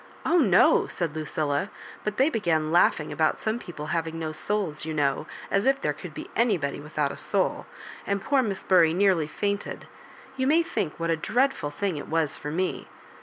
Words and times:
«*0h, 0.25 0.43
no," 0.43 0.87
said 0.87 1.13
LudUa;" 1.13 1.69
but 2.03 2.17
they 2.17 2.27
began 2.27 2.71
laughing 2.71 3.11
about 3.11 3.39
some 3.39 3.59
people 3.59 3.85
having 3.93 4.17
no 4.17 4.31
souls, 4.31 4.83
you 4.83 4.95
know— 4.95 5.27
as 5.51 5.67
if 5.67 5.79
there 5.79 5.93
could 5.93 6.11
be 6.11 6.27
anybody 6.35 6.79
with 6.79 6.97
out 6.97 7.11
a 7.11 7.17
soul— 7.17 7.67
and 8.07 8.19
poor 8.19 8.41
Miss 8.41 8.63
Bury 8.63 8.95
nearly 8.95 9.27
fainted. 9.27 9.85
You 10.37 10.47
may 10.47 10.63
think 10.63 10.99
what 10.99 11.11
a 11.11 11.15
dreadful 11.15 11.69
thing 11.69 11.97
it 11.97 12.07
was 12.07 12.35
for 12.35 12.49
me." 12.49 12.87